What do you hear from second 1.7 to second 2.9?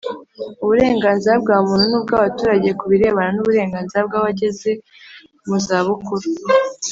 n’ubw’Abaturage ku